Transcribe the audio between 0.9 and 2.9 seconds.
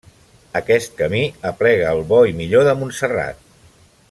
camí aplega el bo i millor de